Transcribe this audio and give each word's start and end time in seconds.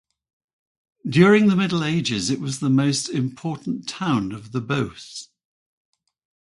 During 1.07 1.45
the 1.45 1.55
Middle 1.55 1.83
Ages, 1.83 2.31
it 2.31 2.39
was 2.39 2.59
the 2.59 2.71
most 2.71 3.07
important 3.07 3.87
town 3.87 4.31
of 4.31 4.51
the 4.51 4.59
Beauce. 4.59 5.29